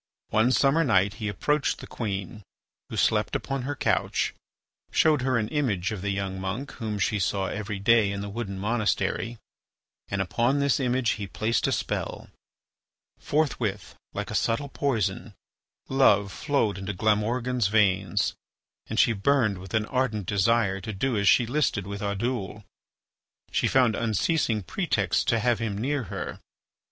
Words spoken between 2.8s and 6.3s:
who slept upon her couch, showed her an image of the